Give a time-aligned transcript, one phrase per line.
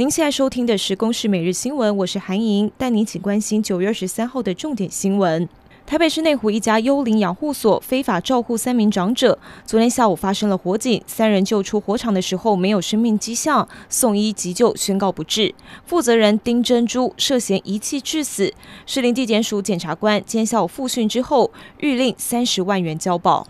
[0.00, 5.46] 您现在收听的是《公视每日新闻》，我是韩莹，带您一起关心九月二十三号的重点新闻。
[5.84, 15.54] 台北市内湖一家幽灵养护所非法照护三名长者，昨天下午发生了火警，三人救出火场的时候没有生命迹象，送医急救宣告不治。
[15.84, 18.54] 负责人丁珍珠涉嫌遗弃致死，
[18.86, 23.46] 士林地检署检察官今天下午复讯之后，谕令三十万元交保。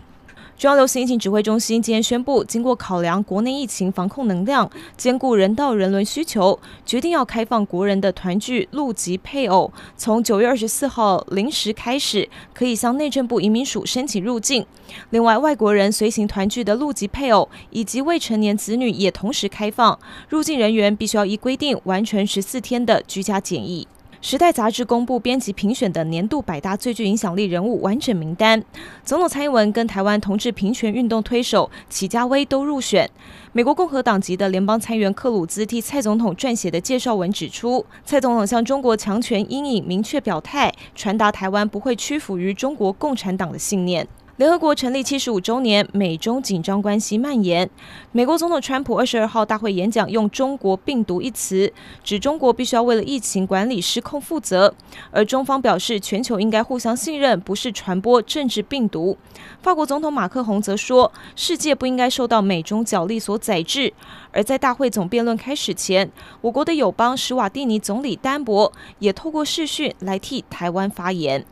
[0.61, 14.63] 中央流行疫情指挥中心今天宣布，经过考量国内疫情防控能量，兼顾人道人伦需求，决定要开放国人的团聚陆籍配偶，从九月二十四号零时开始，可以向内政部移民署申请入境。
[15.09, 19.97] 另外，外国人随行团聚的陆籍配偶以及未成年子女也同时开放，
[20.29, 23.87] 入境人员必须要依规定完成十四天的居家检疫。
[24.23, 28.63] 时代杂志公布编辑评选的年度百大最具影响力人物完整名单，
[29.03, 33.09] 总统蔡英文跟台湾同志平权运动推手齐家威都入选。
[33.51, 44.07] 美国共和党籍的联邦参议员克鲁兹替蔡总统撰写的介绍文指出，蔡总统向中国强权阴影明确表态，传达台湾不会屈服于中国共产党的信念。
[44.37, 47.69] 联合国成立七十五周年，美中紧张关系蔓延。
[48.13, 54.73] 美国总统川普二十二号大会演讲用“中国病毒”一词，指中国必须要为了疫情管理失控负责。
[55.11, 59.17] 而中方表示，全球应该互相信任，不是传播政治病毒。
[59.61, 63.93] 法国总统马克宏则说，世界不应该受到美中角力所宰制。
[64.31, 66.09] 而在大会总辩论开始前，
[66.39, 71.45] 我国的友邦史瓦蒂尼总理丹博也透过视讯来替台湾发言。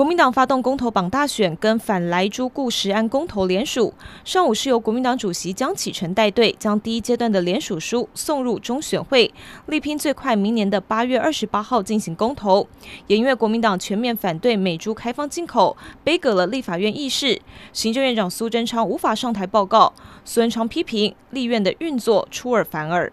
[0.00, 3.92] 国民党发动公投榜大选，跟反莱猪顾食安公投联署。
[4.24, 9.30] 上午是由国民党主席江启臣带队，将第一阶段的联署书送入中选会，
[9.66, 12.66] 力拼最快明年的八月二十八号进行公投。
[13.08, 17.38] 也因为国民党全面反对美猪开放进口，杯葛了立法院议事，
[17.74, 19.92] 行政院长苏贞昌无法上台报告。
[20.24, 23.12] 苏贞昌批评立院的运作出尔反尔。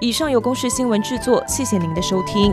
[0.00, 2.52] 以上由公视新闻制作，谢谢您的收听。